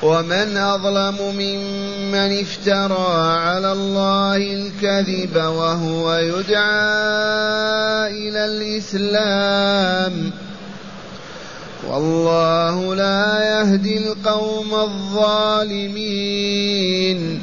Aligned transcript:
ومن 0.03 0.57
أظلم 0.57 1.17
ممن 1.37 2.41
افترى 2.41 3.39
على 3.39 3.73
الله 3.73 4.37
الكذب 4.37 5.37
وهو 5.37 6.15
يدعى 6.15 6.61
إلى 8.09 8.45
الإسلام. 8.45 10.31
والله 11.89 12.95
لا 12.95 13.43
يهدي 13.43 13.99
القوم 13.99 14.75
الظالمين. 14.75 17.43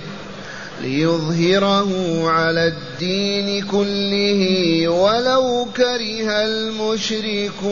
ليظهره 0.81 1.89
على 2.29 2.67
الدين 2.67 3.65
كله 3.65 4.87
ولو 4.87 5.67
كره 5.77 6.31
المشركون. 6.31 7.65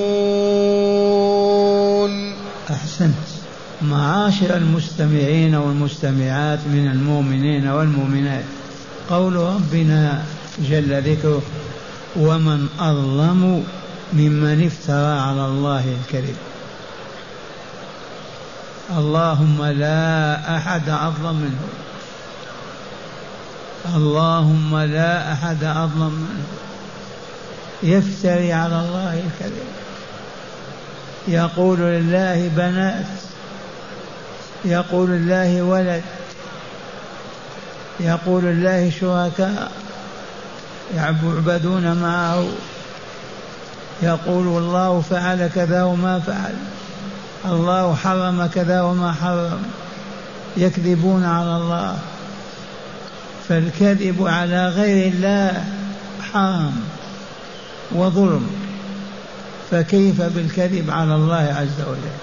أحسنت. 2.69 3.13
معاشر 3.81 4.57
المستمعين 4.57 5.55
والمستمعات 5.55 6.59
من 6.67 6.91
المؤمنين 6.91 7.67
والمؤمنات. 7.67 8.43
قول 9.09 9.35
ربنا 9.35 10.23
جل 10.59 11.01
ذكره 11.01 11.41
ومن 12.15 12.67
أظلم 12.79 13.63
ممن 14.13 14.65
افترى 14.65 15.19
على 15.19 15.45
الله 15.45 15.85
الكذب 16.01 16.35
اللهم 18.97 19.65
لا 19.65 20.57
أحد 20.57 20.89
أظلم 20.89 21.35
منه. 21.35 21.88
اللهم 23.85 24.77
لا 24.77 25.33
أحد 25.33 25.63
أظلم 25.63 26.27
منه 26.29 26.47
يفتري 27.83 28.53
على 28.53 28.75
الله 28.79 29.13
الكذب. 29.13 29.67
يقول 31.27 31.79
لله 31.79 32.51
بنات 32.55 33.05
يقول 34.65 35.09
الله 35.09 35.61
ولد 35.61 36.03
يقول 37.99 38.45
الله 38.45 38.91
شركاء 39.01 39.71
يعبدون 40.95 41.93
معه. 42.01 42.45
يقول 44.01 44.63
الله 44.63 45.01
فعل 45.01 45.47
كذا 45.55 45.83
وما 45.83 46.19
فعل 46.19 46.55
الله 47.45 47.95
حرم 47.95 48.45
كذا 48.45 48.81
وما 48.81 49.13
حرم. 49.13 49.63
يكذبون 50.57 51.23
على 51.23 51.57
الله. 51.57 51.97
فالكذب 53.49 54.27
على 54.27 54.67
غير 54.67 55.11
الله 55.13 55.63
حرام 56.33 56.81
وظلم. 57.91 58.49
فكيف 59.71 60.21
بالكذب 60.21 60.89
على 60.89 61.15
الله 61.15 61.55
عز 61.57 61.81
وجل؟ 61.87 62.17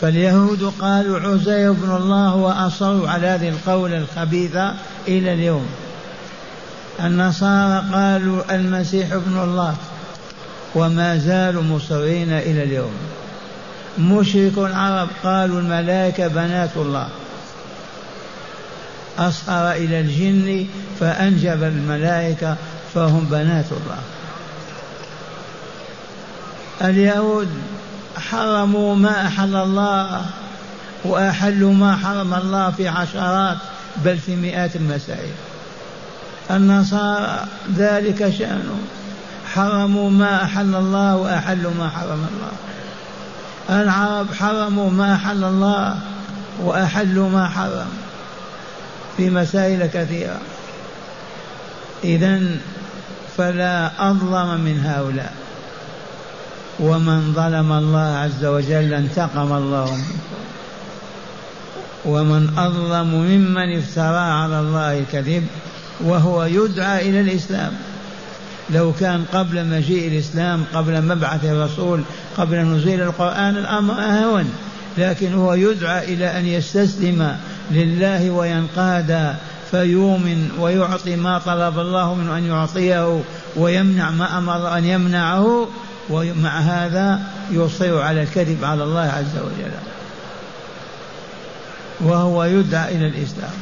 فاليهود 0.00 0.72
قالوا 0.80 1.20
عزير 1.20 1.72
بن 1.72 1.96
الله 1.96 2.34
وأصروا 2.34 3.08
على 3.08 3.26
هذه 3.26 3.48
القول 3.48 3.94
الخبيثة 3.94 4.74
إلى 5.08 5.32
اليوم. 5.32 5.66
النصارى 7.00 7.84
قالوا 7.92 8.54
المسيح 8.54 9.12
ابن 9.12 9.38
الله 9.42 9.74
وما 10.74 11.18
زالوا 11.18 11.62
مصرين 11.62 12.32
إلى 12.32 12.62
اليوم. 12.62 12.92
مشرك 13.98 14.58
العرب 14.58 15.08
قالوا 15.24 15.60
الملائكة 15.60 16.28
بنات 16.28 16.70
الله. 16.76 17.08
أصهر 19.18 19.72
إلى 19.72 20.00
الجن 20.00 20.66
فأنجب 21.00 21.62
الملائكة 21.62 22.56
فهم 22.94 23.26
بنات 23.30 23.66
الله 23.72 23.98
اليهود 26.82 27.48
حرموا 28.16 28.94
ما 28.94 29.26
أحل 29.26 29.56
الله 29.56 30.24
وأحلوا 31.04 31.72
ما 31.72 31.96
حرم 31.96 32.34
الله 32.34 32.70
في 32.70 32.88
عشرات 32.88 33.56
بل 34.04 34.18
في 34.18 34.36
مئات 34.36 34.76
المسائل 34.76 35.32
النصارى 36.50 37.44
ذلك 37.76 38.34
شأنهم 38.38 38.82
حرموا 39.54 40.10
ما 40.10 40.44
أحل 40.44 40.74
الله 40.74 41.16
وأحلوا 41.16 41.72
ما 41.78 41.88
حرم 41.88 42.26
الله. 42.32 42.52
العرب 43.82 44.34
حرموا 44.34 44.90
ما 44.90 45.14
أحل 45.14 45.44
الله 45.44 45.98
وأحلوا 46.62 47.28
ما 47.28 47.48
حرم. 47.48 47.86
في 49.16 49.30
مسائل 49.30 49.86
كثيرة. 49.86 50.40
إذا 52.04 52.40
فلا 53.36 54.10
أظلم 54.10 54.60
من 54.60 54.80
هؤلاء. 54.84 55.34
ومن 56.80 57.32
ظلم 57.32 57.72
الله 57.72 58.16
عز 58.16 58.44
وجل 58.44 58.94
انتقم 58.94 59.52
الله 59.52 59.94
منه. 59.94 60.04
ومن 62.04 62.58
أظلم 62.58 63.14
ممن 63.14 63.78
افترى 63.78 64.16
على 64.16 64.60
الله 64.60 64.98
الكذب 64.98 65.46
وهو 66.00 66.44
يدعى 66.44 67.10
إلى 67.10 67.20
الإسلام. 67.20 67.72
لو 68.70 68.92
كان 69.00 69.24
قبل 69.32 69.66
مجيء 69.66 70.08
الإسلام 70.08 70.64
قبل 70.74 71.02
مبعث 71.02 71.44
الرسول 71.44 72.02
قبل 72.36 72.56
نزول 72.56 73.00
القرآن 73.00 73.56
الأمر 73.56 73.94
أهون. 73.94 74.52
لكن 74.98 75.34
هو 75.34 75.54
يدعى 75.54 76.14
إلى 76.14 76.38
أن 76.38 76.46
يستسلم 76.46 77.36
لله 77.70 78.30
وينقاد 78.30 79.36
فيؤمن 79.70 80.50
ويعطي 80.58 81.16
ما 81.16 81.38
طلب 81.38 81.78
الله 81.78 82.14
منه 82.14 82.38
أن 82.38 82.44
يعطيه 82.44 83.20
ويمنع 83.56 84.10
ما 84.10 84.38
أمر 84.38 84.78
أن 84.78 84.84
يمنعه 84.84 85.68
ومع 86.10 86.58
هذا 86.58 87.20
يصر 87.50 88.02
على 88.02 88.22
الكذب 88.22 88.64
على 88.64 88.84
الله 88.84 89.00
عز 89.00 89.36
وجل. 89.36 89.72
وهو 92.00 92.44
يدعى 92.44 92.96
إلى 92.96 93.06
الإسلام. 93.06 93.54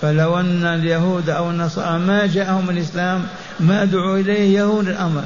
فلو 0.00 0.40
أن 0.40 0.64
اليهود 0.64 1.30
أو 1.30 1.50
النصارى 1.50 1.98
ما 1.98 2.26
جاءهم 2.26 2.70
الإسلام 2.70 3.26
ما 3.60 3.84
دعوا 3.84 4.18
إليه 4.18 4.58
يهون 4.58 4.88
الأمر. 4.88 5.24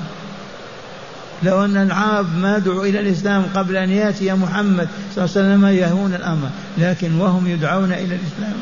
لو 1.43 1.65
أن 1.65 1.77
العرب 1.77 2.37
ما 2.37 2.59
دعوا 2.59 2.85
إلى 2.85 3.01
الإسلام 3.01 3.45
قبل 3.55 3.77
أن 3.77 3.91
يأتي 3.91 4.33
محمد 4.33 4.89
صلى 5.15 5.25
الله 5.25 5.37
عليه 5.37 5.49
وسلم 5.49 5.67
يهون 5.67 6.15
الأمر 6.15 6.49
لكن 6.79 7.21
وهم 7.21 7.47
يدعون 7.47 7.93
إلى 7.93 8.15
الإسلام. 8.15 8.55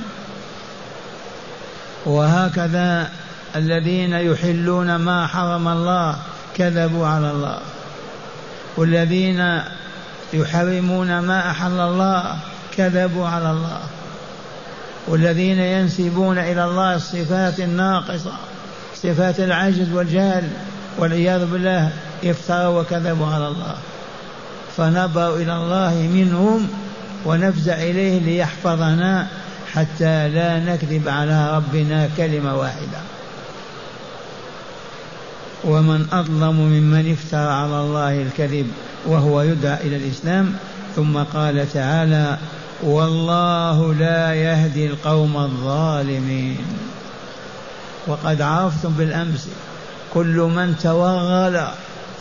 وهكذا 2.07 3.09
الذين 3.57 4.13
يحلون 4.13 4.97
ما 4.97 5.27
حرم 5.27 5.69
الله 5.69 6.17
كذبوا 6.57 7.07
على 7.07 7.31
الله. 7.31 7.59
والذين 8.77 9.61
يحرمون 10.33 11.19
ما 11.19 11.51
أحل 11.51 11.81
الله 11.81 12.37
كذبوا 12.77 13.27
على 13.27 13.51
الله. 13.51 13.81
والذين 15.09 15.59
ينسبون 15.59 16.39
إلى 16.39 16.65
الله 16.65 16.95
الصفات 16.95 17.61
الناقصة 17.61 18.33
صفات 18.95 19.41
العجز 19.41 19.93
والجهل 19.93 20.49
والعياذ 20.99 21.47
بالله 21.47 21.91
افتروا 22.25 22.81
وكذبوا 22.81 23.27
على 23.27 23.49
الله. 23.49 23.75
فنبروا 24.77 25.37
إلى 25.37 25.57
الله 25.57 26.09
منهم 26.13 26.69
ونفزع 27.27 27.75
إليه 27.75 28.19
ليحفظنا 28.19 29.29
حتى 29.75 30.29
لا 30.29 30.59
نكذب 30.59 31.09
على 31.09 31.57
ربنا 31.57 32.09
كلمة 32.17 32.57
واحدة. 32.57 33.01
ومن 35.65 36.07
أظلم 36.13 36.55
ممن 36.55 37.13
افترى 37.13 37.53
على 37.53 37.81
الله 37.81 38.23
الكذب 38.23 38.71
وهو 39.07 39.43
يدعى 39.43 39.81
إلى 39.81 39.97
الإسلام 39.97 40.55
ثم 40.97 41.19
قال 41.19 41.73
تعالى 41.73 42.39
والله 42.83 43.95
لا 43.95 44.35
يهدي 44.35 44.87
القوم 44.87 45.37
الظالمين. 45.37 46.59
وقد 48.07 48.43
عرفتم 48.43 48.89
بالأمس 48.89 49.49
كل 50.15 50.37
من 50.57 50.77
توغل 50.83 51.61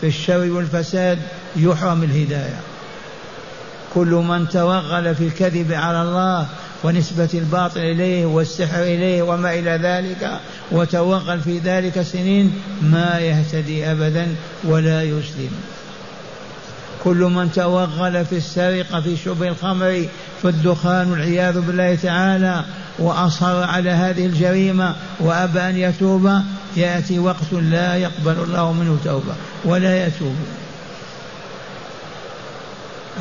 في 0.02 0.08
الشر 0.08 0.52
والفساد 0.52 1.20
يحرم 1.56 2.04
الهداية. 2.04 2.60
كل 3.94 4.08
من 4.08 4.50
توغل 4.50 5.16
في 5.16 5.24
الكذب 5.24 5.72
على 5.72 6.02
الله 6.02 6.48
ونسبة 6.84 7.30
الباطل 7.34 7.80
إليه 7.80 8.26
والسحر 8.26 8.84
إليه 8.84 9.22
وما 9.22 9.54
إلى 9.54 9.80
ذلك 9.84 10.40
وتوغل 10.72 11.42
في 11.42 11.60
ذلك 11.60 12.02
سنين 12.02 12.54
ما 12.82 13.20
يهتدي 13.20 13.92
أبدا 13.92 14.28
ولا 14.64 15.04
يسلم. 15.04 15.52
كل 17.04 17.18
من 17.18 17.52
توغل 17.52 18.26
في 18.26 18.38
السرقة 18.38 19.02
في 19.02 19.18
شرب 19.18 19.44
الخمر 19.44 20.06
في 20.42 20.48
الدخان 20.48 21.12
والعياذ 21.12 21.60
بالله 21.60 21.96
تعالى 21.96 22.64
وأصر 23.00 23.64
على 23.64 23.90
هذه 23.90 24.26
الجريمة 24.26 24.96
وأبى 25.20 25.60
أن 25.60 25.78
يتوب 25.78 26.32
يأتي 26.78 27.20
وقت 27.20 27.52
لا 27.52 27.96
يقبل 27.96 28.44
الله 28.44 28.74
منه 28.74 28.98
توبة 29.06 29.34
ولا 29.66 30.08
يتوب. 30.08 30.36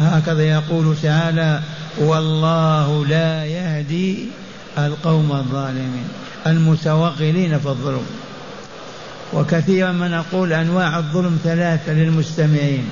هكذا 0.00 0.42
يقول 0.42 0.96
تعالى 1.02 1.60
والله 1.98 3.06
لا 3.06 3.44
يهدي 3.44 4.26
القوم 4.78 5.32
الظالمين 5.32 6.08
المتوغلين 6.46 7.58
في 7.58 7.66
الظلم. 7.66 8.06
وكثيرا 9.32 9.92
ما 9.92 10.08
نقول 10.08 10.52
أنواع 10.52 10.98
الظلم 10.98 11.38
ثلاثة 11.44 11.92
للمستمعين 11.92 12.88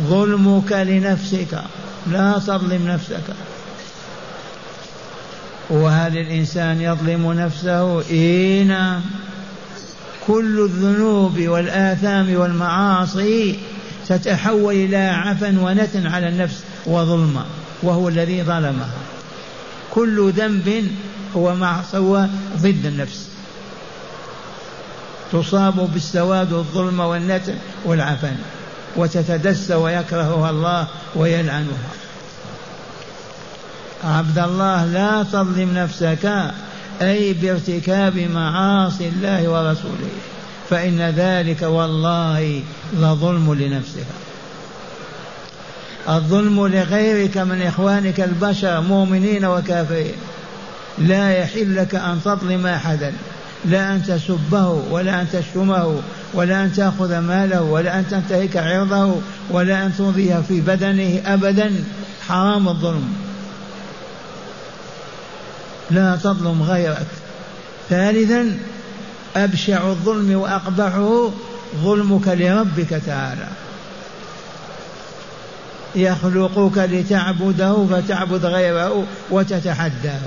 ظلمك 0.00 0.72
لنفسك 0.72 1.62
لا 2.06 2.38
تظلم 2.38 2.88
نفسك. 2.88 3.34
وهل 5.70 6.18
الإنسان 6.18 6.80
يظلم 6.80 7.32
نفسه 7.32 8.00
اي 8.10 8.64
نعم 8.64 9.00
كل 10.26 10.60
الذنوب 10.60 11.40
والآثام 11.40 12.34
والمعاصي 12.34 13.58
تتحول 14.08 14.74
إلى 14.74 14.96
عفن 14.96 15.58
ونتن 15.58 16.06
على 16.06 16.28
النفس 16.28 16.60
وظلمه 16.86 17.44
وهو 17.82 18.08
الذي 18.08 18.42
ظلمها 18.42 18.90
كل 19.90 20.32
ذنب 20.32 20.88
هو 21.36 21.54
معصوة 21.54 22.28
ضد 22.56 22.86
النفس. 22.86 23.28
تصاب 25.32 25.90
بالسواد 25.92 26.52
والظلم 26.52 27.00
والنتن 27.00 27.54
والعفن 27.84 28.36
وتتدسى 28.96 29.74
ويكرهها 29.74 30.50
الله 30.50 30.86
ويلعنها. 31.16 31.88
عبد 34.04 34.38
الله 34.38 34.84
لا 34.84 35.22
تظلم 35.22 35.74
نفسك. 35.74 36.52
أي 37.02 37.32
بارتكاب 37.32 38.18
معاصي 38.18 39.08
الله 39.08 39.48
ورسوله 39.48 40.08
فإن 40.70 41.00
ذلك 41.00 41.62
والله 41.62 42.62
لظلم 42.94 43.54
لنفسها 43.54 44.04
الظلم 46.08 46.66
لغيرك 46.66 47.38
من 47.38 47.62
إخوانك 47.62 48.20
البشر 48.20 48.80
مؤمنين 48.80 49.44
وكافرين. 49.44 50.14
لا 50.98 51.30
يحل 51.30 51.76
لك 51.76 51.94
أن 51.94 52.20
تظلم 52.24 52.66
أحدا 52.66 53.12
لا 53.64 53.94
أن 53.94 54.02
تسبه 54.02 54.68
ولا 54.90 55.20
أن 55.20 55.26
تشتمه 55.32 55.96
ولا 56.34 56.64
أن 56.64 56.72
تأخذ 56.72 57.18
ماله 57.18 57.62
ولا 57.62 57.98
أن 57.98 58.08
تنتهك 58.10 58.56
عرضه 58.56 59.16
ولا 59.50 59.86
أن 59.86 59.92
تؤذيه 59.98 60.42
في 60.48 60.60
بدنه 60.60 61.20
أبدا. 61.26 61.84
حرام 62.28 62.68
الظلم. 62.68 63.23
لا 65.90 66.16
تظلم 66.16 66.62
غيرك. 66.62 67.06
ثالثا 67.90 68.58
أبشع 69.36 69.88
الظلم 69.88 70.36
وأقبحه 70.40 71.30
ظلمك 71.84 72.28
لربك 72.28 73.02
تعالى. 73.06 73.48
يخلقك 75.96 76.78
لتعبده 76.78 77.86
فتعبد 77.90 78.44
غيره 78.46 79.06
وتتحداه. 79.30 80.20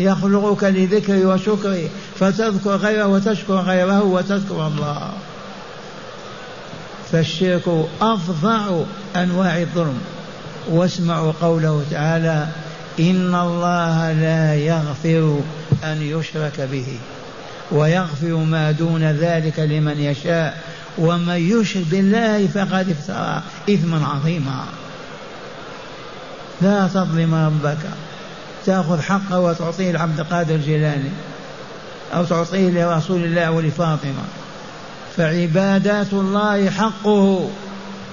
يخلقك 0.00 0.64
لذكر 0.64 1.26
وشكر 1.26 1.88
فتذكر 2.20 2.76
غيره 2.76 3.06
وتشكر 3.06 3.54
غيره 3.54 4.02
وتذكر 4.02 4.66
الله. 4.66 5.10
فالشرك 7.12 7.86
أفظع 8.00 8.80
أنواع 9.16 9.58
الظلم. 9.58 9.98
واسمعوا 10.70 11.32
قوله 11.42 11.84
تعالى 11.90 12.46
إن 13.00 13.34
الله 13.34 14.12
لا 14.12 14.54
يغفر 14.54 15.40
أن 15.84 16.02
يشرك 16.02 16.60
به 16.60 16.98
ويغفر 17.72 18.36
ما 18.36 18.70
دون 18.70 19.04
ذلك 19.04 19.58
لمن 19.58 20.00
يشاء 20.00 20.60
ومن 20.98 21.60
يشرك 21.60 21.84
بالله 21.90 22.46
فقد 22.46 22.90
افترى 22.90 23.42
إثما 23.70 24.06
عظيما. 24.06 24.64
لا 26.62 26.88
تظلم 26.88 27.34
ربك. 27.34 27.78
تأخذ 28.66 29.00
حقه 29.00 29.40
وتعطيه 29.40 29.90
العبد 29.90 30.20
القادر 30.20 30.54
الجيلاني 30.54 31.10
أو 32.14 32.24
تعطيه 32.24 32.70
لرسول 32.70 33.24
الله 33.24 33.50
ولفاطمة. 33.50 34.24
فعبادات 35.16 36.12
الله 36.12 36.70
حقه 36.70 37.50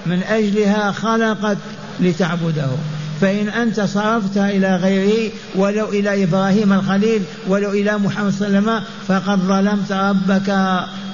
من 0.06 0.22
أجلها 0.22 0.92
خلقت 0.92 1.58
لتعبده. 2.00 2.70
فإن 3.22 3.48
أنت 3.48 3.80
صرفتها 3.80 4.50
إلى 4.50 4.76
غيره 4.76 5.32
ولو 5.54 5.88
إلى 5.88 6.24
إبراهيم 6.24 6.72
الخليل 6.72 7.22
ولو 7.48 7.70
إلى 7.70 7.98
محمد 7.98 8.32
صلى 8.32 8.48
الله 8.48 8.58
عليه 8.58 8.80
وسلم 8.80 8.82
فقد 9.08 9.38
ظلمت 9.38 9.92
ربك. 9.92 10.48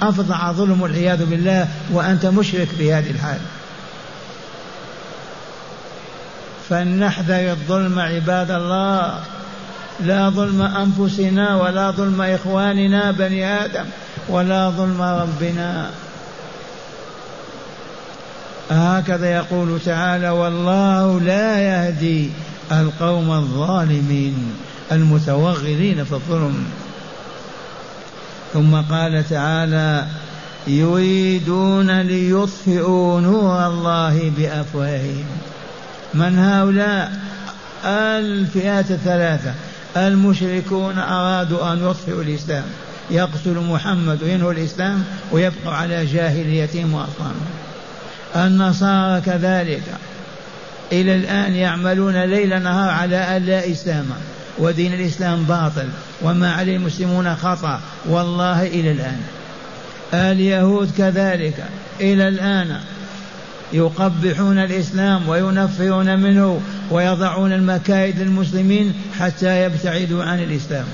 أفظع 0.01 0.51
ظلم 0.51 0.81
والعياذ 0.81 1.25
بالله 1.25 1.67
وأنت 1.93 2.25
مشرك 2.25 2.67
بهذه 2.79 3.09
الحال. 3.09 3.39
فلنحذر 6.69 7.51
الظلم 7.51 7.99
عباد 7.99 8.51
الله. 8.51 9.19
لا 10.05 10.29
ظلم 10.29 10.61
أنفسنا 10.61 11.55
ولا 11.55 11.91
ظلم 11.91 12.21
إخواننا 12.21 13.11
بني 13.11 13.65
آدم 13.65 13.85
ولا 14.29 14.69
ظلم 14.69 15.01
ربنا. 15.01 15.89
هكذا 18.69 19.35
يقول 19.35 19.79
تعالى 19.85 20.29
والله 20.29 21.19
لا 21.19 21.59
يهدي 21.59 22.29
القوم 22.71 23.31
الظالمين 23.31 24.53
المتوغلين 24.91 26.03
في 26.03 26.13
الظلم. 26.13 26.65
ثم 28.53 28.75
قال 28.75 29.29
تعالى 29.29 30.05
يريدون 30.67 32.01
ليطفئوا 32.01 33.21
نور 33.21 33.67
الله 33.67 34.31
بأفواههم. 34.37 35.25
من 36.13 36.39
هؤلاء؟ 36.39 37.11
الفئات 37.85 38.91
الثلاثة. 38.91 39.53
المشركون 39.97 40.97
أرادوا 40.97 41.73
أن 41.73 41.89
يطفئوا 41.89 42.23
الإسلام 42.23 42.63
يقتل 43.11 43.59
محمد 43.69 44.23
وينهوا 44.23 44.51
الإسلام 44.51 45.03
ويبقوا 45.31 45.73
على 45.73 46.05
جاهليتهم 46.05 46.93
وأصنامهم. 46.93 47.68
النصارى 48.35 49.21
كذلك. 49.21 49.83
إلى 50.91 51.15
الآن 51.15 51.55
يعملون 51.55 52.23
ليل 52.23 52.63
نهار 52.63 52.89
على 52.89 53.37
أن 53.37 53.45
لا 53.45 53.71
إسلام 53.71 54.05
ودين 54.57 54.93
الإسلام 54.93 55.43
باطل 55.43 55.87
وما 56.21 56.53
عليه 56.53 56.75
المسلمون 56.75 57.35
خطأ. 57.35 57.79
والله 58.05 58.67
إلى 58.67 58.91
الآن. 58.91 59.21
اليهود 60.13 60.91
كذلك. 60.97 61.65
إلى 62.01 62.27
الآن 62.27 62.79
يقبحون 63.73 64.57
الإسلام 64.57 65.29
وينفرون 65.29 66.19
منه 66.19 66.61
ويضعون 66.91 67.53
المكائد 67.53 68.19
للمسلمين 68.19 68.93
حتى 69.19 69.63
يبتعدوا 69.63 70.23
عن 70.23 70.39
الإسلام. 70.39 70.85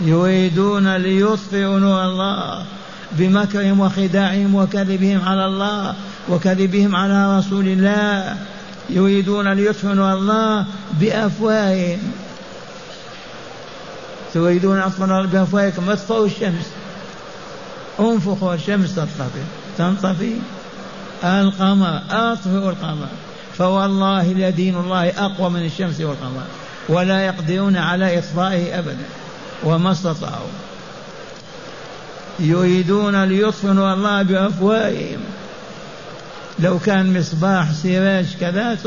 يريدون 0.00 0.96
ليطفئوا 0.96 1.78
نور 1.78 2.04
الله. 2.04 2.64
بمكرهم 3.12 3.80
وخداعهم 3.80 4.54
وكذبهم 4.54 5.28
على 5.28 5.46
الله 5.46 5.94
وكذبهم 6.28 6.96
على 6.96 7.38
رسول 7.38 7.68
الله. 7.68 8.36
يريدون 8.90 9.52
ليطفئوا 9.52 10.12
الله 10.12 10.66
بأفواههم. 11.00 11.98
تريدون 14.34 14.78
أن 14.78 15.26
بأفواهكم 15.26 15.90
اطفئوا 15.90 16.26
الشمس. 16.26 16.66
انفخوا 18.00 18.54
الشمس 18.54 18.94
تنطفئ 18.94 19.40
تنطفئ 19.78 20.34
القمر. 21.24 22.00
أطفئوا 22.10 22.70
القمر. 22.70 23.08
فوالله 23.58 24.32
لدين 24.32 24.76
الله 24.76 25.08
أقوى 25.08 25.50
من 25.50 25.64
الشمس 25.66 26.00
والقمر. 26.00 26.42
ولا 26.88 27.26
يقدرون 27.26 27.76
على 27.76 28.18
إطفائه 28.18 28.78
أبدا. 28.78 29.06
وما 29.64 29.92
استطاعوا. 29.92 30.73
يريدون 32.40 33.24
ليطفئوا 33.24 33.94
الله 33.94 34.22
بأفواههم. 34.22 35.20
لو 36.58 36.78
كان 36.78 37.18
مصباح 37.18 37.72
سراج 37.72 38.26
كذا 38.40 38.78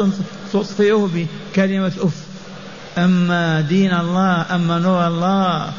تطفئه 0.54 1.10
بكلمة 1.13 1.92
أف. 2.00 2.13
أما 2.98 3.62
دين 3.62 3.94
الله 3.94 4.56
أما 4.56 4.80
نور 4.80 5.08
الله 5.08 5.72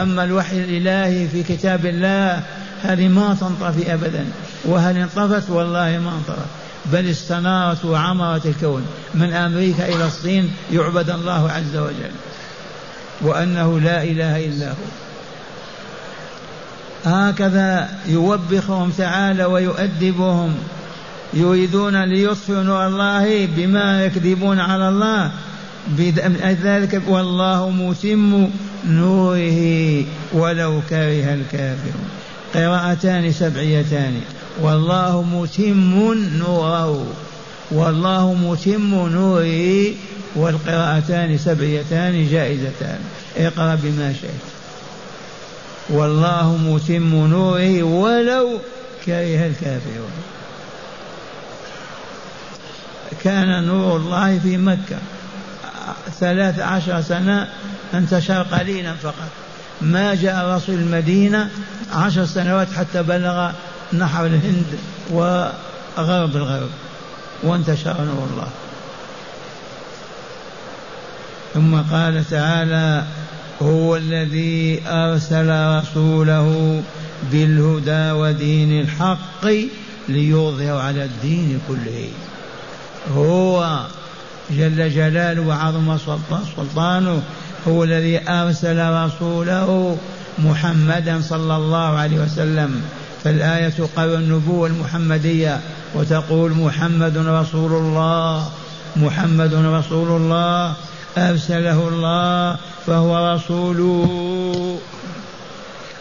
أما 0.00 0.24
الوحي 0.24 0.64
الإلهي 0.64 1.28
في 1.28 1.42
كتاب 1.42 1.86
الله 1.86 2.42
هذه 2.82 3.08
ما 3.08 3.36
تنطفي 3.40 3.94
أبدا. 3.94 4.24
وهل 4.64 4.96
انطفت؟ 4.96 5.50
والله 5.50 5.98
ما 5.98 6.10
انطفت. 6.10 6.46
بل 6.92 7.10
استنارت 7.10 7.84
وعمرت 7.84 8.46
الكون. 8.46 8.86
من 9.14 9.32
أمريكا 9.32 9.88
إلى 9.88 10.06
الصين 10.06 10.50
يعبد 10.72 11.10
الله 11.10 11.50
عز 11.50 11.76
وجل. 11.76 12.12
وأنه 13.22 13.80
لا 13.80 14.02
إله 14.02 14.46
إلا 14.46 14.70
هو. 14.70 15.05
هكذا 17.04 17.88
يوبخهم 18.06 18.90
تعالى 18.90 19.44
ويؤدبهم 19.44 20.54
يريدون 21.34 22.04
ليطفئوا 22.04 22.62
نور 22.62 22.86
الله 22.86 23.46
بما 23.56 24.04
يكذبون 24.04 24.60
على 24.60 24.88
الله. 24.88 25.30
ذلك 26.62 27.02
والله 27.08 27.70
متم 27.70 28.50
نوره 28.88 30.04
ولو 30.32 30.80
كره 30.90 31.34
الكافرون. 31.34 32.08
قراءتان 32.54 33.32
سبعيتان. 33.32 34.20
والله 34.60 35.22
متم 35.22 36.14
نوره 36.38 37.06
والله 37.70 38.34
متم 38.34 39.08
نوره 39.08 39.94
والقراءتان 40.36 41.38
سبعيتان 41.38 42.28
جائزتان. 42.30 42.98
اقرأ 43.36 43.74
بما 43.82 44.12
شئت. 44.12 44.55
والله 45.90 46.56
متم 46.56 47.26
نوره 47.26 47.82
ولو 47.82 48.58
كره 49.06 49.46
الكافرون. 49.46 50.12
كان 53.24 53.64
نور 53.64 53.96
الله 53.96 54.38
في 54.38 54.56
مكة. 54.56 54.98
ثلاث 56.20 56.60
عشر 56.60 57.02
سنة 57.02 57.48
انتشر 57.94 58.42
قليلا 58.42 58.94
فقط. 58.94 59.30
ما 59.80 60.14
جاء 60.14 60.46
رسول 60.46 60.74
المدينة 60.74 61.50
عشر 61.92 62.26
سنوات 62.26 62.72
حتى 62.72 63.02
بلغ 63.02 63.50
نحر 63.92 64.26
الهند 64.26 64.78
وغرب 65.10 66.36
الغرب. 66.36 66.70
وانتشر 67.42 67.96
نور 68.00 68.28
الله. 68.32 68.48
ثم 71.54 71.94
قال 71.94 72.24
تعالى 72.30 73.04
هو 73.62 73.96
الذي 73.96 74.82
أرسل 74.86 75.78
رسوله 75.78 76.82
بالهدى 77.32 78.10
ودين 78.10 78.80
الحق 78.80 79.46
ليظهر 80.08 80.78
على 80.78 81.04
الدين 81.04 81.60
كله. 81.68 82.08
هو 83.14 83.80
جل 84.50 84.90
جلاله 84.90 85.42
وعظم 85.42 85.98
سلطانه 86.56 87.22
هو 87.68 87.84
الذي 87.84 88.28
أرسل 88.28 89.04
رسوله 89.04 89.96
محمدا 90.38 91.20
صلى 91.20 91.56
الله 91.56 91.98
عليه 91.98 92.18
وسلم. 92.18 92.82
فالآية 93.24 93.74
قبل 93.96 94.14
النبوة 94.14 94.68
المحمدية 94.68 95.60
وتقول 95.94 96.50
محمد 96.52 97.16
رسول 97.16 97.72
الله 97.72 98.48
محمد 98.96 99.54
رسول 99.54 100.22
الله 100.22 100.74
أرسله 101.18 101.88
الله 101.88 102.56
فهو 102.86 103.34
رسوله. 103.34 104.80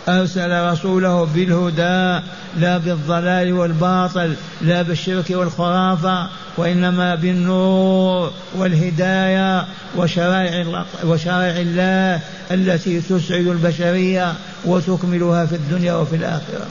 أرسل 0.10 0.72
رسوله 0.72 1.26
بالهدى 1.26 2.26
لا 2.58 2.78
بالضلال 2.78 3.54
والباطل 3.54 4.36
لا 4.62 4.82
بالشرك 4.82 5.26
والخرافة 5.30 6.28
وإنما 6.58 7.16
بالنور 7.16 8.32
والهداية 8.56 9.66
وشرائع 9.98 10.86
وشرائع 11.04 11.58
الله 11.58 12.22
التي 12.52 13.02
تسعد 13.02 13.48
البشرية 13.48 14.34
وتكملها 14.66 15.46
في 15.46 15.56
الدنيا 15.56 15.94
وفي 15.94 16.16
الآخرة. 16.16 16.68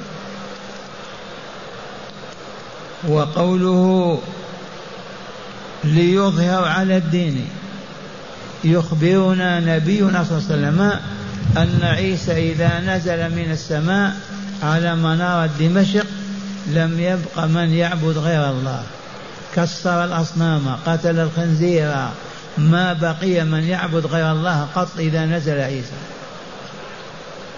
وقوله 3.08 4.18
ليظهر 5.84 6.64
على 6.64 6.96
الدين. 6.96 7.48
يخبرنا 8.64 9.60
نبينا 9.60 10.24
صلى 10.24 10.38
الله 10.38 10.50
عليه 10.50 10.68
وسلم 10.68 10.80
أن 11.56 11.78
عيسى 11.82 12.52
إذا 12.52 12.80
نزل 12.80 13.30
من 13.30 13.50
السماء 13.50 14.16
على 14.62 14.96
منارة 14.96 15.50
دمشق 15.60 16.06
لم 16.66 17.00
يبق 17.00 17.44
من 17.44 17.70
يعبد 17.70 18.18
غير 18.18 18.50
الله. 18.50 18.82
كسر 19.56 20.04
الأصنام 20.04 20.76
قتل 20.86 21.18
الخنزير. 21.18 21.94
ما 22.58 22.92
بقي 22.92 23.44
من 23.44 23.64
يعبد 23.64 24.06
غير 24.06 24.32
الله 24.32 24.66
قط 24.74 24.88
إذا 24.98 25.26
نزل 25.26 25.60
عيسى. 25.60 25.98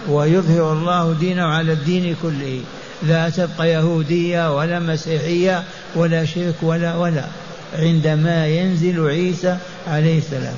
ويظهر 0.09 0.73
الله 0.73 1.13
دينه 1.19 1.43
على 1.43 1.73
الدين 1.73 2.15
كله. 2.21 2.61
لا 3.03 3.29
تبقى 3.29 3.69
يهودية 3.69 4.57
ولا 4.57 4.79
مسيحية 4.79 5.63
ولا 5.95 6.25
شرك 6.25 6.55
ولا 6.61 6.95
ولا. 6.95 7.25
عندما 7.73 8.47
ينزل 8.47 9.07
عيسى 9.07 9.57
عليه 9.87 10.17
السلام. 10.17 10.55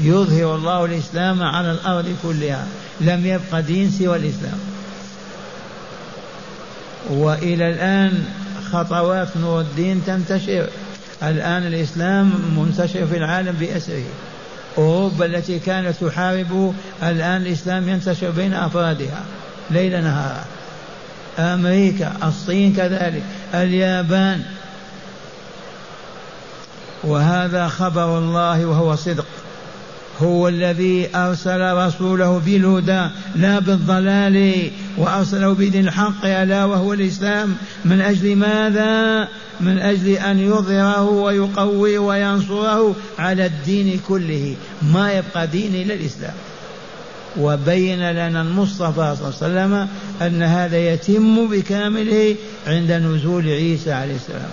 يظهر 0.00 0.54
الله 0.54 0.84
الإسلام 0.84 1.42
على 1.42 1.72
الأرض 1.72 2.16
كلها. 2.22 2.66
لم 3.00 3.26
يبق 3.26 3.60
دين 3.60 3.90
سوى 3.90 4.16
الإسلام. 4.16 4.58
وإلى 7.10 7.70
الآن 7.70 8.24
خطوات 8.72 9.36
نور 9.36 9.60
الدين 9.60 10.02
تنتشر. 10.06 10.68
الآن 11.22 11.66
الإسلام 11.66 12.32
منتشر 12.56 13.06
في 13.06 13.16
العالم 13.16 13.52
بأسره. 13.60 14.04
أوروبا 14.78 15.26
التي 15.26 15.58
كانت 15.58 16.04
تحاربه 16.04 16.74
الآن 17.02 17.42
الإسلام 17.42 17.88
ينتشر 17.88 18.30
بين 18.30 18.54
أفرادها 18.54 19.22
ليل 19.70 20.04
نهارا. 20.04 20.44
أمريكا 21.38 22.12
الصين 22.24 22.74
كذلك 22.74 23.22
اليابان. 23.54 24.42
وهذا 27.04 27.68
خبر 27.68 28.18
الله 28.18 28.66
وهو 28.66 28.96
صدق. 28.96 29.26
هو 30.20 30.48
الذي 30.48 31.08
أرسل 31.14 31.72
رسوله 31.72 32.38
بالهدى 32.38 33.08
لا 33.36 33.58
بالضلال 33.58 34.70
وأرسله 34.98 35.52
بدين 35.52 35.88
الحق 35.88 36.24
ألا 36.24 36.64
وهو 36.64 36.92
الإسلام. 36.92 37.56
من 37.84 38.00
أجل 38.00 38.36
ماذا؟ 38.36 39.28
من 39.60 39.78
أجل 39.78 40.08
أن 40.08 40.38
يظهره 40.38 41.08
ويقوي 41.08 41.98
وينصره 41.98 42.94
على 43.18 43.46
الدين 43.46 44.00
كله. 44.08 44.56
ما 44.82 45.12
يبقى 45.12 45.46
دين 45.46 45.74
إلا 45.74 45.94
الإسلام. 45.94 46.34
وبين 47.40 48.10
لنا 48.10 48.42
المصطفى 48.42 49.16
صلى 49.18 49.48
الله 49.48 49.60
عليه 49.60 49.76
وسلم 49.76 49.88
أن 50.22 50.42
هذا 50.42 50.78
يتم 50.78 51.48
بكامله 51.48 52.36
عند 52.66 52.92
نزول 52.92 53.48
عيسى 53.48 53.92
عليه 53.92 54.14
السلام. 54.14 54.50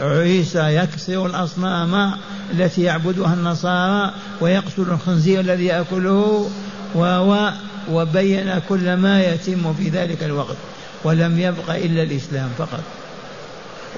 عيسى 0.00 0.76
يكسر 0.76 1.26
الأصنام 1.26 2.12
التي 2.52 2.82
يعبدها 2.82 3.34
النصارى 3.34 4.12
ويقتل 4.40 4.82
الخنزير 4.82 5.40
الذي 5.40 5.64
يأكله 5.64 6.50
و 6.94 7.48
وبين 7.92 8.60
كل 8.68 8.94
ما 8.94 9.22
يتم 9.22 9.74
في 9.74 9.88
ذلك 9.88 10.22
الوقت 10.22 10.56
ولم 11.04 11.38
يبق 11.38 11.70
إلا 11.70 12.02
الإسلام 12.02 12.50
فقط. 12.58 12.82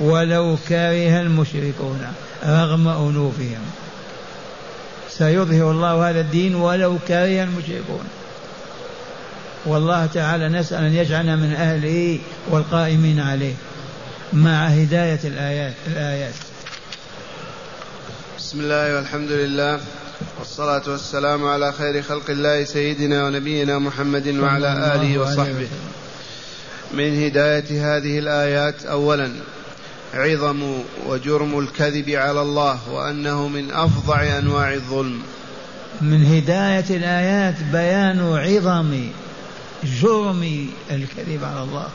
ولو 0.00 0.56
كره 0.68 1.20
المشركون 1.20 2.00
رغم 2.46 2.88
أنوفهم. 2.88 3.62
سيظهر 5.10 5.70
الله 5.70 6.10
هذا 6.10 6.20
الدين 6.20 6.54
ولو 6.54 6.98
كره 7.08 7.42
المشركون. 7.42 8.04
والله 9.66 10.06
تعالى 10.06 10.48
نسأل 10.48 10.84
أن 10.84 10.94
يجعلنا 10.94 11.36
من 11.36 11.52
أهله 11.52 12.18
والقائمين 12.50 13.20
عليه. 13.20 13.54
مع 14.32 14.66
هداية 14.66 15.20
الآيات 15.24 15.74
الآيات. 15.86 16.34
بسم 18.38 18.60
الله 18.60 18.96
والحمد 18.96 19.32
لله 19.32 19.80
والصلاة 20.38 20.82
والسلام 20.86 21.44
على 21.46 21.72
خير 21.72 22.02
خلق 22.02 22.30
الله 22.30 22.64
سيدنا 22.64 23.26
ونبينا 23.26 23.78
محمد 23.78 24.28
وعلى 24.28 24.94
آله 24.94 25.18
وصحبه. 25.18 25.68
من 26.94 27.24
هداية 27.24 27.96
هذه 27.96 28.18
الآيات 28.18 28.84
أولا 28.84 29.32
عظم 30.14 30.82
وجرم 31.06 31.58
الكذب 31.58 32.10
على 32.10 32.42
الله 32.42 32.78
وأنه 32.90 33.48
من 33.48 33.70
أفظع 33.70 34.38
أنواع 34.38 34.74
الظلم. 34.74 35.22
من 36.00 36.24
هداية 36.26 36.96
الآيات 36.96 37.54
بيان 37.72 38.20
عظم 38.20 39.08
جرم 39.84 40.68
الكذب 40.90 41.44
على 41.44 41.62
الله. 41.62 41.88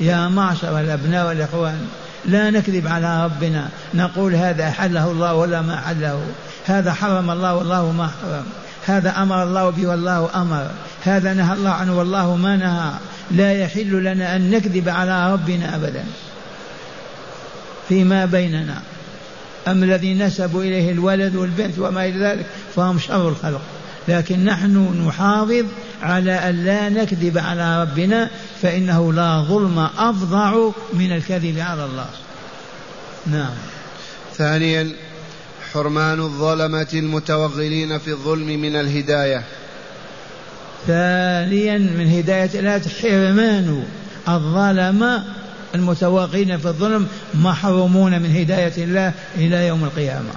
يا 0.00 0.28
معشر 0.28 0.80
الأبناء 0.80 1.26
والإخوان 1.26 1.86
لا 2.24 2.50
نكذب 2.50 2.88
على 2.88 3.24
ربنا 3.24 3.68
نقول 3.94 4.34
هذا 4.34 4.68
أحله 4.68 5.10
الله 5.10 5.34
ولا 5.34 5.62
ما 5.62 5.74
أحله 5.74 6.22
هذا 6.66 6.92
حرم 6.92 7.30
الله 7.30 7.54
والله 7.54 7.92
ما 7.92 8.06
حرم. 8.06 8.44
هذا 8.86 9.22
أمر 9.22 9.42
الله 9.42 9.70
به 9.70 9.86
والله 9.86 10.42
أمر. 10.42 10.70
هذا 11.04 11.34
نهى 11.34 11.54
الله 11.54 11.70
عنه 11.70 11.98
والله 11.98 12.36
ما 12.36 12.56
نهى. 12.56 12.90
لا 13.30 13.52
يحل 13.52 14.04
لنا 14.04 14.36
أن 14.36 14.50
نكذب 14.50 14.88
على 14.88 15.32
ربنا 15.32 15.76
أبدا. 15.76 16.04
فيما 17.88 18.24
بيننا. 18.24 18.82
أما 19.68 19.84
الذي 19.84 20.14
نسبوا 20.14 20.62
إليه 20.62 20.92
الولد 20.92 21.36
والبنت 21.36 21.78
وما 21.78 22.06
إلى 22.06 22.24
ذلك 22.24 22.46
فهم 22.76 22.98
شر 22.98 23.28
الخلق. 23.28 23.60
لكن 24.08 24.44
نحن 24.44 25.04
نحافظ 25.06 25.64
على 26.02 26.32
أن 26.32 26.64
لا 26.64 26.88
نكذب 26.88 27.38
على 27.38 27.82
ربنا 27.82 28.30
فإنه 28.62 29.12
لا 29.12 29.44
ظلم 29.48 29.78
أفظع 29.78 30.70
من 30.92 31.12
الكذب 31.12 31.58
على 31.58 31.84
الله. 31.84 32.06
نعم. 33.26 33.54
ثانيا 34.34 34.92
حرمان 35.72 36.20
الظلمة 36.20 36.88
المتوغلين 36.94 37.98
في 37.98 38.10
الظلم 38.10 38.46
من 38.46 38.76
الهداية. 38.76 39.42
ثانيا 40.86 41.78
من 41.78 42.08
هداية 42.12 42.60
الآيات 42.60 42.88
حرمان 42.88 43.84
الظلمة 44.28 45.24
المتوغلين 45.74 46.58
في 46.58 46.66
الظلم 46.66 47.08
محرومون 47.34 48.22
من 48.22 48.36
هداية 48.36 48.84
الله 48.84 49.12
إلى 49.36 49.66
يوم 49.66 49.84
القيامة. 49.84 50.30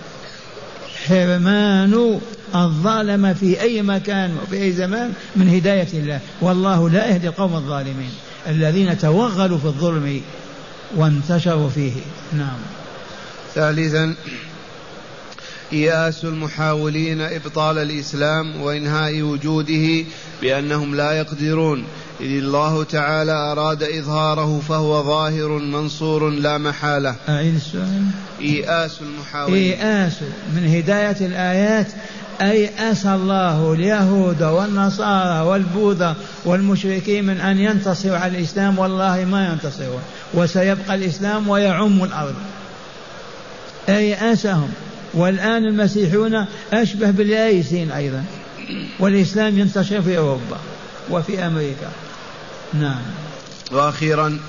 حرمان 1.08 2.20
الظالم 2.56 3.34
في 3.34 3.62
أي 3.62 3.82
مكان 3.82 4.38
وفي 4.44 4.64
أي 4.64 4.72
زمان 4.72 5.14
من 5.36 5.50
هداية 5.50 5.88
الله. 5.94 6.20
والله 6.42 6.90
لا 6.90 7.08
يهدي 7.08 7.28
القوم 7.28 7.56
الظالمين. 7.56 8.12
الذين 8.48 8.98
توغلوا 8.98 9.58
في 9.58 9.66
الظلم 9.66 10.22
وانتشروا 10.96 11.70
فيه. 11.70 11.92
نعم. 12.34 12.58
ثالثا 13.56 14.16
إياس 15.74 16.26
المحاولين 16.26 17.22
إبطال 17.22 17.78
الإسلام 17.78 18.62
وإنهاء 18.62 19.22
وجوده 19.22 20.06
بأنهم 20.42 20.96
لا 20.96 21.12
يقدرون. 21.12 21.84
إذ 22.20 22.26
الله 22.26 22.84
تعالى 22.84 23.32
أراد 23.32 23.84
إظهاره 23.84 24.62
فهو 24.70 25.04
ظاهر 25.04 25.48
منصور 25.48 26.30
لا 26.30 26.58
محالة. 26.58 27.16
أعيد 27.30 27.56
السؤال. 27.56 28.06
إياس 28.42 29.02
المحاولين. 29.02 29.80
إياس 29.80 30.14
من 30.56 30.68
هداية 30.68 31.26
الآيات 31.26 31.88
أي 32.42 32.92
أسى 32.92 33.14
الله 33.14 33.74
اليهود 33.74 34.44
والنصارى 34.44 35.48
والبوذا 35.48 36.16
والمشركين 36.46 37.26
من 37.26 37.42
أن 37.42 37.60
ينتصروا 37.60 38.18
على 38.18 38.38
الإسلام 38.38 38.80
والله 38.80 39.26
ما 39.26 39.50
ينتصرون 39.50 40.02
وسيبقى 40.34 40.96
الإسلام 40.96 41.50
ويعم 41.50 42.04
الأرض. 42.04 42.36
أي 43.90 44.34
أسهم. 44.34 44.70
والآن 45.14 45.66
المسيحيون 45.66 46.46
أشبه 46.74 47.12
باليائسين 47.12 47.92
أيضا. 47.92 48.24
والإسلام 49.00 49.60
ينتشر 49.60 50.02
في 50.02 50.18
أوروبا 50.18 50.58
وفي 51.10 51.46
أمريكا. 51.46 51.90
نعم. 52.74 53.02
وأخيرا 53.72 54.40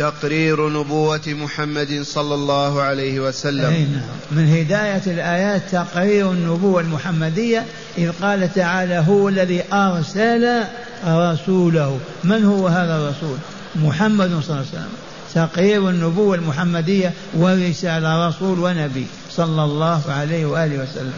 تقرير 0.00 0.68
نبوة 0.68 1.20
محمد 1.26 2.02
صلى 2.02 2.34
الله 2.34 2.82
عليه 2.82 3.20
وسلم. 3.20 3.70
نعم. 3.70 4.02
من 4.30 4.48
هداية 4.48 5.02
الآيات 5.06 5.62
تقرير 5.72 6.32
النبوة 6.32 6.80
المحمدية 6.80 7.64
إذ 7.98 8.10
قال 8.22 8.54
تعالى 8.54 9.04
هو 9.08 9.28
الذي 9.28 9.62
أرسل 9.72 10.62
رسوله. 11.06 11.98
من 12.24 12.44
هو 12.44 12.68
هذا 12.68 12.96
الرسول؟ 12.96 13.38
محمد 13.76 14.28
صلى 14.28 14.38
الله 14.38 14.56
عليه 14.56 14.68
وسلم. 14.68 14.92
تقرير 15.34 15.90
النبوة 15.90 16.34
المحمدية 16.34 17.12
ورسالة 17.36 18.28
رسول 18.28 18.58
ونبي 18.58 19.06
صلى 19.30 19.64
الله 19.64 20.02
عليه 20.08 20.46
وآله 20.46 20.82
وسلم. 20.82 21.12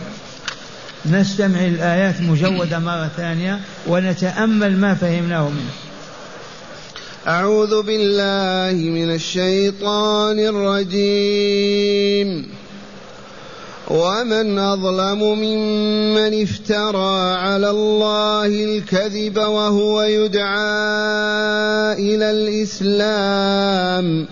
نستمع 1.07 1.61
الآيات 1.61 2.21
مجودة 2.21 2.79
مرة 2.79 3.11
ثانية 3.17 3.61
ونتأمل 3.87 4.77
ما 4.77 4.95
فهمناه 4.95 5.49
منه. 5.49 5.71
أعوذ 7.29 7.83
بالله 7.83 8.91
من 8.91 9.15
الشيطان 9.15 10.39
الرجيم. 10.39 12.49
ومن 13.91 14.59
أظلم 14.59 15.39
ممن 15.39 16.43
افترى 16.43 17.35
على 17.35 17.71
الله 17.71 18.47
الكذب 18.47 19.37
وهو 19.37 20.03
يدعى 20.03 20.53
إلى 21.93 22.31
الإسلام. 22.31 24.27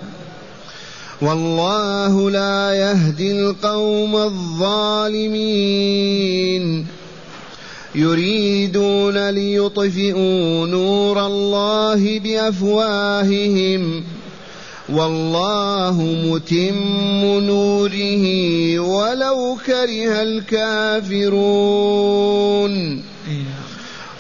والله 1.23 2.31
لا 2.31 2.75
يهدي 2.75 3.41
القوم 3.41 4.17
الظالمين. 4.17 6.87
يريدون 7.95 9.31
ليطفئوا 9.31 10.67
نور 10.67 11.27
الله 11.27 12.19
بأفواههم. 12.19 14.05
والله 14.93 16.03
متم 16.25 17.25
نوره 17.25 18.25
ولو 18.79 19.59
كره 19.67 20.23
الكافرون. 20.23 21.51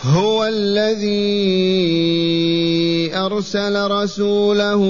هو 0.02 0.44
الذي 0.44 1.10
أرسل 3.14 3.90
رسوله 3.90 4.82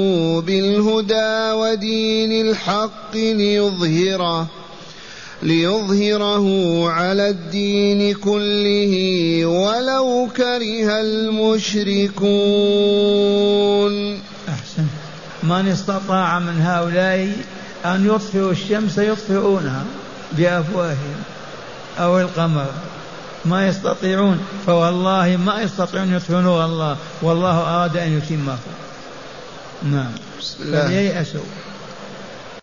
بالهدى 0.46 1.52
ودين 1.52 2.32
الحق 2.46 3.16
ليظهره. 3.16 4.59
ليظهره 5.42 6.46
على 6.90 7.28
الدين 7.28 8.14
كله 8.14 9.46
ولو 9.46 10.28
كره 10.36 11.00
المشركون. 11.00 12.22
أحسن. 14.48 14.86
من 15.42 15.68
استطاع 15.68 16.38
من 16.38 16.62
هؤلاء 16.62 17.32
أن 17.84 18.06
يطفئوا 18.06 18.52
الشمس 18.52 18.98
يطفئونها 18.98 19.84
بأفواههم 20.32 21.22
أو 21.98 22.20
القمر. 22.20 22.70
ما 23.44 23.68
يستطيعون. 23.68 24.38
فوالله 24.66 25.36
ما 25.36 25.62
يستطيعون 25.62 26.14
يطفئوا 26.14 26.40
نور 26.40 26.64
الله 26.64 26.96
والله 27.22 27.60
أراد 27.60 27.96
أن 27.96 28.18
يتمه. 28.18 28.58
نعم. 29.82 30.12
بسم 30.40 30.62
الله. 30.62 31.22